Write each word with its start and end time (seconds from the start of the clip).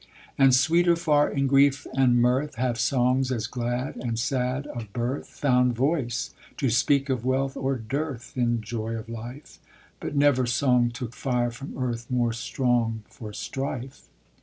And 0.35 0.55
sweeter 0.55 0.95
far 0.95 1.29
in 1.29 1.45
grief 1.45 1.85
and 1.93 2.19
mirth 2.19 2.55
Have 2.55 2.79
songs 2.79 3.31
as 3.31 3.45
glad 3.45 3.97
and 3.97 4.17
sad 4.17 4.65
of 4.65 4.91
birth 4.93 5.27
Found 5.27 5.75
voice 5.75 6.33
to 6.57 6.71
speak 6.71 7.07
of 7.09 7.23
wealth 7.23 7.55
or 7.55 7.75
dearth 7.77 8.35
In 8.35 8.61
joy 8.61 8.93
of 8.95 9.07
life: 9.09 9.59
But 9.99 10.15
never 10.15 10.47
song 10.47 10.89
took 10.89 11.13
fire 11.13 11.51
from 11.51 11.77
earth 11.77 12.09
More 12.09 12.33
strong 12.33 13.03
for 13.11 13.31
strife. 13.31 14.07